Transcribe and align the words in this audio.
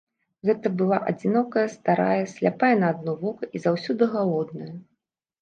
Гэта 0.49 0.69
была 0.79 0.97
адзінокая 1.11 1.65
старая, 1.73 2.23
сляпая 2.33 2.71
на 2.81 2.87
адно 2.95 3.11
вока 3.21 3.43
і 3.57 3.63
заўсёды 3.69 4.11
галодная. 4.17 4.73